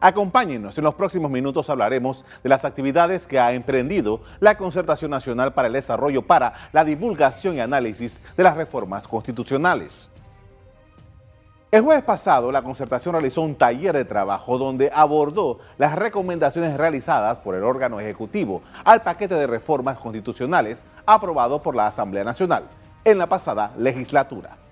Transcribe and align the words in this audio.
Acompáñenos, 0.00 0.78
en 0.78 0.84
los 0.84 0.94
próximos 0.94 1.28
minutos 1.28 1.68
hablaremos 1.68 2.24
de 2.44 2.48
las 2.48 2.64
actividades 2.64 3.26
que 3.26 3.40
ha 3.40 3.52
emprendido 3.52 4.20
la 4.38 4.56
Concertación 4.56 5.10
Nacional 5.10 5.54
para 5.54 5.66
el 5.66 5.74
Desarrollo 5.74 6.22
para 6.22 6.54
la 6.72 6.84
divulgación 6.84 7.56
y 7.56 7.60
análisis 7.60 8.22
de 8.36 8.44
las 8.44 8.56
reformas 8.56 9.08
constitucionales. 9.08 10.08
El 11.72 11.82
jueves 11.82 12.04
pasado, 12.04 12.52
la 12.52 12.62
concertación 12.62 13.12
realizó 13.12 13.42
un 13.42 13.56
taller 13.56 13.94
de 13.94 14.04
trabajo 14.04 14.56
donde 14.56 14.90
abordó 14.94 15.58
las 15.78 15.96
recomendaciones 15.96 16.76
realizadas 16.78 17.40
por 17.40 17.56
el 17.56 17.64
órgano 17.64 17.98
ejecutivo 17.98 18.62
al 18.84 19.02
paquete 19.02 19.34
de 19.34 19.48
reformas 19.48 19.98
constitucionales 19.98 20.84
aprobado 21.06 21.60
por 21.60 21.74
la 21.74 21.88
Asamblea 21.88 22.24
Nacional 22.24 22.68
en 23.04 23.18
la 23.18 23.26
pasada 23.26 23.72
legislatura. 23.76 24.67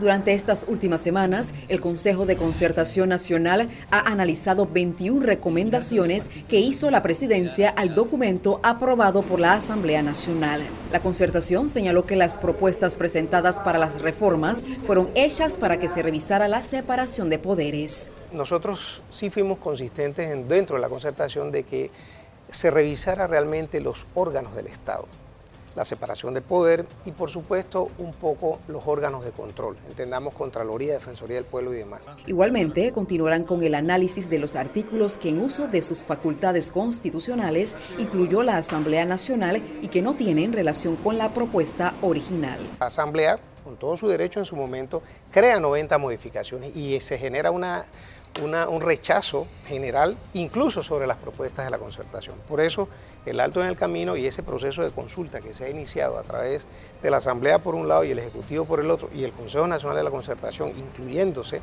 Durante 0.00 0.32
estas 0.32 0.64
últimas 0.66 1.02
semanas, 1.02 1.52
el 1.68 1.78
Consejo 1.78 2.24
de 2.24 2.36
Concertación 2.36 3.10
Nacional 3.10 3.68
ha 3.90 4.10
analizado 4.10 4.66
21 4.66 5.20
recomendaciones 5.20 6.30
que 6.48 6.58
hizo 6.58 6.90
la 6.90 7.02
presidencia 7.02 7.68
al 7.76 7.94
documento 7.94 8.60
aprobado 8.62 9.20
por 9.20 9.40
la 9.40 9.52
Asamblea 9.52 10.02
Nacional. 10.02 10.62
La 10.90 11.00
concertación 11.00 11.68
señaló 11.68 12.06
que 12.06 12.16
las 12.16 12.38
propuestas 12.38 12.96
presentadas 12.96 13.60
para 13.60 13.78
las 13.78 14.00
reformas 14.00 14.62
fueron 14.84 15.10
hechas 15.14 15.58
para 15.58 15.78
que 15.78 15.90
se 15.90 16.02
revisara 16.02 16.48
la 16.48 16.62
separación 16.62 17.28
de 17.28 17.38
poderes. 17.38 18.10
Nosotros 18.32 19.02
sí 19.10 19.28
fuimos 19.28 19.58
consistentes 19.58 20.48
dentro 20.48 20.76
de 20.76 20.82
la 20.82 20.88
concertación 20.88 21.52
de 21.52 21.64
que 21.64 21.90
se 22.50 22.70
revisara 22.70 23.26
realmente 23.26 23.80
los 23.80 24.06
órganos 24.14 24.56
del 24.56 24.68
Estado 24.68 25.06
la 25.74 25.84
separación 25.84 26.34
de 26.34 26.40
poder 26.40 26.86
y 27.04 27.12
por 27.12 27.30
supuesto 27.30 27.90
un 27.98 28.12
poco 28.12 28.60
los 28.68 28.86
órganos 28.86 29.24
de 29.24 29.30
control, 29.30 29.76
entendamos 29.88 30.34
Contraloría, 30.34 30.94
Defensoría 30.94 31.36
del 31.36 31.44
Pueblo 31.44 31.72
y 31.72 31.76
demás. 31.76 32.02
Igualmente, 32.26 32.92
continuarán 32.92 33.44
con 33.44 33.62
el 33.62 33.74
análisis 33.74 34.28
de 34.30 34.38
los 34.38 34.56
artículos 34.56 35.16
que 35.16 35.30
en 35.30 35.40
uso 35.40 35.68
de 35.68 35.82
sus 35.82 36.02
facultades 36.02 36.70
constitucionales 36.70 37.76
incluyó 37.98 38.42
la 38.42 38.56
Asamblea 38.56 39.04
Nacional 39.04 39.62
y 39.82 39.88
que 39.88 40.02
no 40.02 40.14
tienen 40.14 40.52
relación 40.52 40.96
con 40.96 41.18
la 41.18 41.32
propuesta 41.32 41.94
original. 42.02 42.58
La 42.78 42.86
Asamblea, 42.86 43.38
con 43.64 43.76
todo 43.76 43.96
su 43.96 44.08
derecho 44.08 44.40
en 44.40 44.46
su 44.46 44.56
momento, 44.56 45.02
crea 45.30 45.60
90 45.60 45.98
modificaciones 45.98 46.76
y 46.76 46.98
se 47.00 47.18
genera 47.18 47.50
una 47.50 47.84
un 48.42 48.80
rechazo 48.80 49.46
general 49.66 50.16
incluso 50.34 50.82
sobre 50.82 51.06
las 51.06 51.16
propuestas 51.16 51.64
de 51.64 51.70
la 51.70 51.78
concertación. 51.78 52.36
Por 52.48 52.60
eso 52.60 52.88
el 53.26 53.40
alto 53.40 53.60
en 53.60 53.68
el 53.68 53.76
camino 53.76 54.16
y 54.16 54.26
ese 54.26 54.42
proceso 54.42 54.82
de 54.82 54.90
consulta 54.90 55.40
que 55.40 55.52
se 55.52 55.64
ha 55.64 55.70
iniciado 55.70 56.18
a 56.18 56.22
través 56.22 56.66
de 57.02 57.10
la 57.10 57.18
Asamblea 57.18 57.58
por 57.58 57.74
un 57.74 57.88
lado 57.88 58.04
y 58.04 58.12
el 58.12 58.18
Ejecutivo 58.18 58.64
por 58.64 58.80
el 58.80 58.90
otro 58.90 59.10
y 59.14 59.24
el 59.24 59.32
Consejo 59.32 59.66
Nacional 59.66 59.96
de 59.96 60.04
la 60.04 60.10
Concertación 60.10 60.70
incluyéndose, 60.70 61.60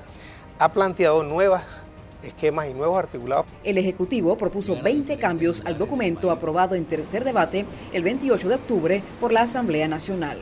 ha 0.60 0.72
planteado 0.72 1.24
nuevas 1.24 1.86
esquemas 2.24 2.68
y 2.68 2.74
nuevos 2.74 2.98
articulados. 2.98 3.46
El 3.64 3.78
Ejecutivo 3.78 4.38
propuso 4.38 4.80
20 4.82 5.18
cambios 5.18 5.64
al 5.66 5.78
documento 5.78 6.32
aprobado 6.32 6.76
en 6.76 6.86
tercer 6.86 7.24
debate 7.24 7.66
el 7.94 8.04
28 8.04 8.50
de 8.50 8.56
octubre 8.56 9.04
por 9.20 9.32
la 9.32 9.42
Asamblea 9.42 9.88
Nacional. 9.88 10.40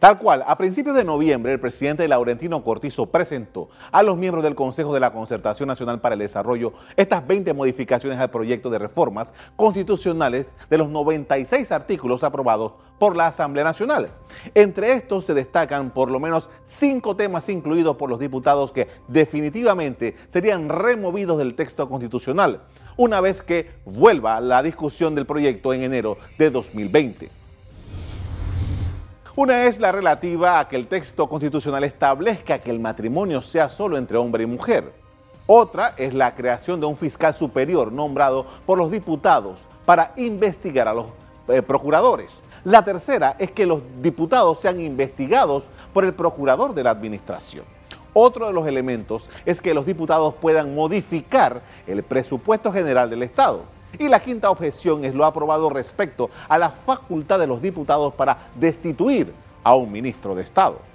Tal 0.00 0.18
cual, 0.18 0.42
a 0.46 0.56
principios 0.56 0.96
de 0.96 1.04
noviembre, 1.04 1.52
el 1.52 1.60
presidente 1.60 2.08
Laurentino 2.08 2.64
Cortizo 2.64 3.10
presentó 3.10 3.68
a 3.92 4.02
los 4.02 4.16
miembros 4.16 4.42
del 4.42 4.54
Consejo 4.54 4.94
de 4.94 5.00
la 5.00 5.12
Concertación 5.12 5.66
Nacional 5.66 6.00
para 6.00 6.14
el 6.14 6.20
Desarrollo 6.20 6.72
estas 6.96 7.26
20 7.26 7.52
modificaciones 7.52 8.18
al 8.18 8.30
proyecto 8.30 8.70
de 8.70 8.78
reformas 8.78 9.34
constitucionales 9.56 10.46
de 10.70 10.78
los 10.78 10.88
96 10.88 11.70
artículos 11.70 12.24
aprobados 12.24 12.72
por 12.98 13.14
la 13.14 13.26
Asamblea 13.26 13.62
Nacional. 13.62 14.10
Entre 14.54 14.94
estos 14.94 15.26
se 15.26 15.34
destacan 15.34 15.90
por 15.90 16.10
lo 16.10 16.18
menos 16.18 16.48
cinco 16.64 17.14
temas 17.14 17.50
incluidos 17.50 17.96
por 17.96 18.08
los 18.08 18.18
diputados 18.18 18.72
que 18.72 18.88
definitivamente 19.06 20.16
serían 20.28 20.70
removidos 20.70 21.36
del 21.36 21.54
texto 21.54 21.90
constitucional, 21.90 22.62
una 22.96 23.20
vez 23.20 23.42
que 23.42 23.72
vuelva 23.84 24.40
la 24.40 24.62
discusión 24.62 25.14
del 25.14 25.26
proyecto 25.26 25.74
en 25.74 25.82
enero 25.82 26.16
de 26.38 26.48
2020. 26.48 27.39
Una 29.42 29.64
es 29.64 29.80
la 29.80 29.90
relativa 29.90 30.60
a 30.60 30.68
que 30.68 30.76
el 30.76 30.86
texto 30.86 31.26
constitucional 31.26 31.82
establezca 31.84 32.58
que 32.58 32.70
el 32.70 32.78
matrimonio 32.78 33.40
sea 33.40 33.70
solo 33.70 33.96
entre 33.96 34.18
hombre 34.18 34.42
y 34.42 34.46
mujer. 34.46 34.92
Otra 35.46 35.94
es 35.96 36.12
la 36.12 36.34
creación 36.34 36.78
de 36.78 36.84
un 36.84 36.94
fiscal 36.94 37.32
superior 37.32 37.90
nombrado 37.90 38.44
por 38.66 38.76
los 38.76 38.90
diputados 38.90 39.58
para 39.86 40.12
investigar 40.18 40.88
a 40.88 40.92
los 40.92 41.06
eh, 41.48 41.62
procuradores. 41.62 42.44
La 42.64 42.84
tercera 42.84 43.34
es 43.38 43.50
que 43.50 43.64
los 43.64 43.80
diputados 44.02 44.60
sean 44.60 44.78
investigados 44.78 45.64
por 45.94 46.04
el 46.04 46.12
procurador 46.12 46.74
de 46.74 46.84
la 46.84 46.90
administración. 46.90 47.64
Otro 48.12 48.46
de 48.46 48.52
los 48.52 48.66
elementos 48.66 49.30
es 49.46 49.62
que 49.62 49.72
los 49.72 49.86
diputados 49.86 50.34
puedan 50.34 50.74
modificar 50.74 51.62
el 51.86 52.02
presupuesto 52.02 52.74
general 52.74 53.08
del 53.08 53.22
Estado 53.22 53.62
y 53.98 54.08
la 54.08 54.20
quinta 54.20 54.50
objeción 54.50 55.04
es 55.04 55.14
lo 55.14 55.24
aprobado 55.24 55.70
respecto 55.70 56.30
a 56.48 56.58
la 56.58 56.70
facultad 56.70 57.38
de 57.38 57.46
los 57.46 57.60
diputados 57.60 58.14
para 58.14 58.50
destituir 58.54 59.32
a 59.62 59.74
un 59.74 59.90
ministro 59.90 60.34
de 60.34 60.42
Estado. 60.42 60.90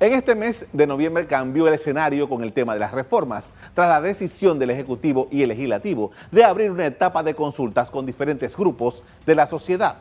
En 0.00 0.12
este 0.12 0.36
mes 0.36 0.66
de 0.72 0.86
noviembre 0.86 1.26
cambió 1.26 1.66
el 1.66 1.74
escenario 1.74 2.28
con 2.28 2.44
el 2.44 2.52
tema 2.52 2.72
de 2.74 2.78
las 2.78 2.92
reformas, 2.92 3.52
tras 3.74 3.88
la 3.88 4.00
decisión 4.00 4.56
del 4.56 4.70
Ejecutivo 4.70 5.26
y 5.28 5.42
el 5.42 5.48
Legislativo 5.48 6.12
de 6.30 6.44
abrir 6.44 6.70
una 6.70 6.86
etapa 6.86 7.24
de 7.24 7.34
consultas 7.34 7.90
con 7.90 8.06
diferentes 8.06 8.56
grupos 8.56 9.02
de 9.26 9.34
la 9.34 9.48
sociedad. 9.48 9.96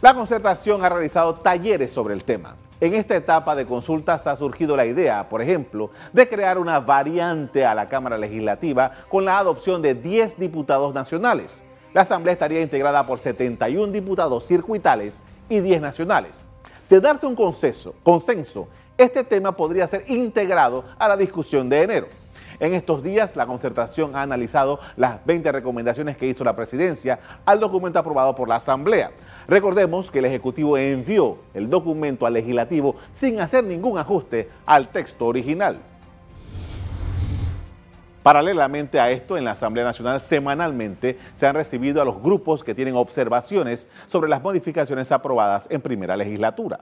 La 0.00 0.14
concertación 0.14 0.82
ha 0.84 0.88
realizado 0.88 1.34
talleres 1.34 1.92
sobre 1.92 2.14
el 2.14 2.24
tema. 2.24 2.56
En 2.78 2.92
esta 2.92 3.16
etapa 3.16 3.56
de 3.56 3.64
consultas 3.64 4.26
ha 4.26 4.36
surgido 4.36 4.76
la 4.76 4.84
idea, 4.84 5.30
por 5.30 5.40
ejemplo, 5.40 5.90
de 6.12 6.28
crear 6.28 6.58
una 6.58 6.78
variante 6.78 7.64
a 7.64 7.74
la 7.74 7.88
Cámara 7.88 8.18
Legislativa 8.18 8.92
con 9.08 9.24
la 9.24 9.38
adopción 9.38 9.80
de 9.80 9.94
10 9.94 10.38
diputados 10.38 10.92
nacionales. 10.92 11.64
La 11.94 12.02
Asamblea 12.02 12.34
estaría 12.34 12.60
integrada 12.60 13.06
por 13.06 13.18
71 13.18 13.92
diputados 13.92 14.46
circuitales 14.46 15.14
y 15.48 15.60
10 15.60 15.80
nacionales. 15.80 16.44
De 16.90 17.00
darse 17.00 17.26
un 17.26 17.34
consenso, 17.34 17.94
consenso, 18.02 18.68
este 18.98 19.24
tema 19.24 19.56
podría 19.56 19.86
ser 19.86 20.04
integrado 20.08 20.84
a 20.98 21.08
la 21.08 21.16
discusión 21.16 21.70
de 21.70 21.82
enero. 21.82 22.08
En 22.60 22.74
estos 22.74 23.02
días, 23.02 23.36
la 23.36 23.46
concertación 23.46 24.16
ha 24.16 24.22
analizado 24.22 24.80
las 24.96 25.24
20 25.24 25.50
recomendaciones 25.52 26.16
que 26.16 26.26
hizo 26.26 26.44
la 26.44 26.56
presidencia 26.56 27.18
al 27.46 27.58
documento 27.58 27.98
aprobado 27.98 28.34
por 28.34 28.48
la 28.48 28.56
Asamblea. 28.56 29.12
Recordemos 29.48 30.10
que 30.10 30.18
el 30.18 30.24
Ejecutivo 30.24 30.76
envió 30.76 31.38
el 31.54 31.70
documento 31.70 32.26
al 32.26 32.32
legislativo 32.32 32.96
sin 33.12 33.40
hacer 33.40 33.62
ningún 33.64 33.98
ajuste 33.98 34.48
al 34.66 34.88
texto 34.88 35.26
original. 35.26 35.78
Paralelamente 38.24 38.98
a 38.98 39.08
esto, 39.08 39.36
en 39.36 39.44
la 39.44 39.52
Asamblea 39.52 39.84
Nacional 39.84 40.20
semanalmente 40.20 41.16
se 41.36 41.46
han 41.46 41.54
recibido 41.54 42.02
a 42.02 42.04
los 42.04 42.20
grupos 42.20 42.64
que 42.64 42.74
tienen 42.74 42.96
observaciones 42.96 43.86
sobre 44.08 44.28
las 44.28 44.42
modificaciones 44.42 45.12
aprobadas 45.12 45.68
en 45.70 45.80
primera 45.80 46.16
legislatura. 46.16 46.80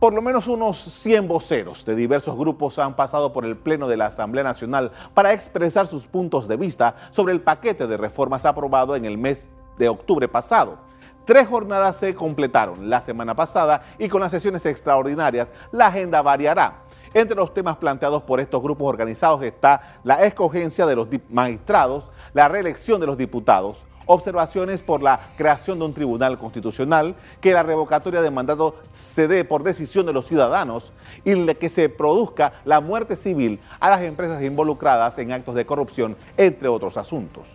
Por 0.00 0.14
lo 0.14 0.20
menos 0.20 0.48
unos 0.48 0.78
100 0.78 1.28
voceros 1.28 1.84
de 1.84 1.94
diversos 1.94 2.36
grupos 2.36 2.80
han 2.80 2.96
pasado 2.96 3.32
por 3.32 3.44
el 3.44 3.56
Pleno 3.56 3.86
de 3.86 3.96
la 3.96 4.06
Asamblea 4.06 4.42
Nacional 4.42 4.90
para 5.14 5.32
expresar 5.32 5.86
sus 5.86 6.08
puntos 6.08 6.48
de 6.48 6.56
vista 6.56 6.96
sobre 7.12 7.32
el 7.32 7.40
paquete 7.40 7.86
de 7.86 7.96
reformas 7.96 8.44
aprobado 8.44 8.96
en 8.96 9.04
el 9.04 9.16
mes 9.16 9.46
de 9.78 9.88
octubre 9.88 10.28
pasado. 10.28 10.78
Tres 11.24 11.46
jornadas 11.46 11.96
se 11.96 12.14
completaron 12.14 12.90
la 12.90 13.00
semana 13.00 13.34
pasada 13.34 13.82
y 13.98 14.08
con 14.08 14.20
las 14.20 14.32
sesiones 14.32 14.66
extraordinarias 14.66 15.52
la 15.70 15.86
agenda 15.86 16.20
variará. 16.20 16.82
Entre 17.14 17.36
los 17.36 17.52
temas 17.52 17.76
planteados 17.76 18.22
por 18.22 18.40
estos 18.40 18.62
grupos 18.62 18.88
organizados 18.88 19.42
está 19.42 20.00
la 20.02 20.24
escogencia 20.24 20.86
de 20.86 20.96
los 20.96 21.08
magistrados, 21.28 22.10
la 22.32 22.48
reelección 22.48 23.00
de 23.00 23.06
los 23.06 23.18
diputados, 23.18 23.76
observaciones 24.06 24.82
por 24.82 25.02
la 25.02 25.20
creación 25.36 25.78
de 25.78 25.84
un 25.84 25.94
tribunal 25.94 26.38
constitucional, 26.38 27.14
que 27.40 27.52
la 27.52 27.62
revocatoria 27.62 28.22
de 28.22 28.30
mandato 28.30 28.76
se 28.88 29.28
dé 29.28 29.44
por 29.44 29.62
decisión 29.62 30.06
de 30.06 30.12
los 30.12 30.26
ciudadanos 30.26 30.92
y 31.24 31.46
que 31.54 31.68
se 31.68 31.88
produzca 31.88 32.54
la 32.64 32.80
muerte 32.80 33.14
civil 33.14 33.60
a 33.78 33.90
las 33.90 34.02
empresas 34.02 34.42
involucradas 34.42 35.18
en 35.18 35.32
actos 35.32 35.54
de 35.54 35.66
corrupción, 35.66 36.16
entre 36.36 36.68
otros 36.68 36.96
asuntos. 36.96 37.48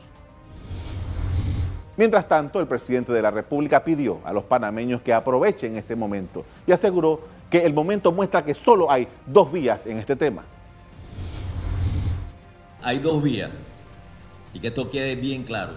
Mientras 1.97 2.27
tanto, 2.27 2.59
el 2.59 2.67
presidente 2.67 3.11
de 3.11 3.23
la 3.23 3.31
República 3.31 3.83
pidió 3.83 4.19
a 4.23 4.31
los 4.31 4.43
panameños 4.43 5.01
que 5.01 5.11
aprovechen 5.11 5.75
este 5.77 5.95
momento 5.95 6.45
y 6.67 6.71
aseguró 6.71 7.21
que 7.49 7.65
el 7.65 7.73
momento 7.73 8.11
muestra 8.11 8.45
que 8.45 8.53
solo 8.53 8.91
hay 8.91 9.07
dos 9.25 9.51
vías 9.51 9.87
en 9.87 9.97
este 9.97 10.15
tema. 10.15 10.43
Hay 12.83 12.99
dos 12.99 13.23
vías 13.23 13.49
y 14.53 14.59
que 14.59 14.67
esto 14.67 14.89
quede 14.91 15.15
bien 15.15 15.43
claro. 15.43 15.73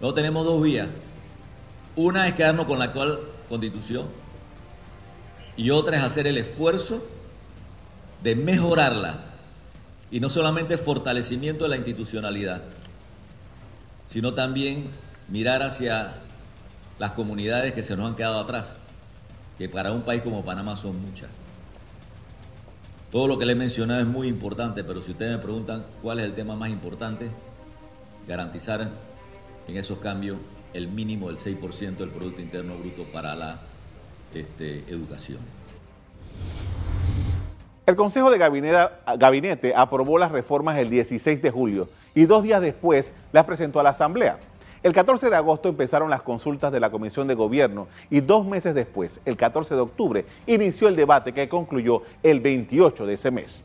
No 0.00 0.14
tenemos 0.14 0.46
dos 0.46 0.62
vías. 0.62 0.88
Una 1.96 2.26
es 2.26 2.32
quedarnos 2.32 2.66
con 2.66 2.78
la 2.78 2.86
actual 2.86 3.20
constitución 3.50 4.06
y 5.58 5.68
otra 5.68 5.98
es 5.98 6.02
hacer 6.02 6.26
el 6.26 6.38
esfuerzo 6.38 7.04
de 8.22 8.34
mejorarla 8.36 9.20
y 10.10 10.18
no 10.18 10.30
solamente 10.30 10.78
fortalecimiento 10.78 11.64
de 11.64 11.70
la 11.70 11.76
institucionalidad, 11.76 12.62
sino 14.06 14.32
también 14.32 14.88
mirar 15.32 15.62
hacia 15.62 16.12
las 16.98 17.12
comunidades 17.12 17.72
que 17.72 17.82
se 17.82 17.96
nos 17.96 18.10
han 18.10 18.16
quedado 18.16 18.38
atrás, 18.38 18.76
que 19.56 19.66
para 19.66 19.90
un 19.90 20.02
país 20.02 20.20
como 20.20 20.44
Panamá 20.44 20.76
son 20.76 21.00
muchas. 21.00 21.30
Todo 23.10 23.26
lo 23.26 23.38
que 23.38 23.46
le 23.46 23.52
he 23.52 23.56
mencionado 23.56 24.02
es 24.02 24.06
muy 24.06 24.28
importante, 24.28 24.84
pero 24.84 25.00
si 25.00 25.12
ustedes 25.12 25.32
me 25.32 25.42
preguntan 25.42 25.86
cuál 26.02 26.20
es 26.20 26.26
el 26.26 26.34
tema 26.34 26.54
más 26.54 26.68
importante, 26.68 27.30
garantizar 28.28 28.90
en 29.66 29.76
esos 29.76 29.98
cambios 30.00 30.36
el 30.74 30.88
mínimo 30.88 31.28
del 31.28 31.38
6% 31.38 31.96
del 31.96 32.10
Producto 32.10 32.42
Interno 32.42 32.76
Bruto 32.76 33.04
para 33.04 33.34
la 33.34 33.56
este, 34.34 34.84
educación. 34.88 35.38
El 37.86 37.96
Consejo 37.96 38.30
de 38.30 38.38
Gabinete, 38.38 39.74
aprobó 39.74 40.18
las 40.18 40.30
reformas 40.30 40.76
el 40.76 40.90
16 40.90 41.40
de 41.40 41.50
julio 41.50 41.88
y 42.14 42.26
dos 42.26 42.42
días 42.42 42.60
después 42.60 43.14
las 43.32 43.44
presentó 43.44 43.80
a 43.80 43.82
la 43.82 43.90
Asamblea. 43.90 44.38
El 44.82 44.92
14 44.92 45.30
de 45.30 45.36
agosto 45.36 45.68
empezaron 45.68 46.10
las 46.10 46.22
consultas 46.22 46.72
de 46.72 46.80
la 46.80 46.90
Comisión 46.90 47.28
de 47.28 47.34
Gobierno 47.34 47.86
y 48.10 48.20
dos 48.20 48.44
meses 48.44 48.74
después, 48.74 49.20
el 49.24 49.36
14 49.36 49.76
de 49.76 49.80
octubre, 49.80 50.24
inició 50.46 50.88
el 50.88 50.96
debate 50.96 51.32
que 51.32 51.48
concluyó 51.48 52.02
el 52.24 52.40
28 52.40 53.06
de 53.06 53.14
ese 53.14 53.30
mes. 53.30 53.64